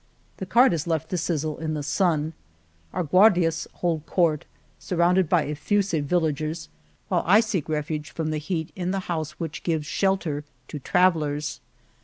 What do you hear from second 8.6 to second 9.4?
in the house